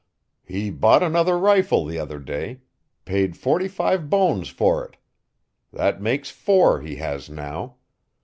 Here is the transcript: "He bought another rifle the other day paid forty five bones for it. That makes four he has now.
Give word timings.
"He 0.47 0.71
bought 0.71 1.03
another 1.03 1.37
rifle 1.37 1.85
the 1.85 1.99
other 1.99 2.17
day 2.17 2.61
paid 3.05 3.37
forty 3.37 3.67
five 3.67 4.09
bones 4.09 4.47
for 4.49 4.83
it. 4.83 4.97
That 5.71 6.01
makes 6.01 6.31
four 6.31 6.81
he 6.81 6.95
has 6.95 7.29
now. 7.29 7.75